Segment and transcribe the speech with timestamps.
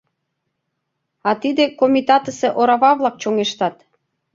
[1.29, 3.75] А тиде комитатысе орава-влак чоҥештат.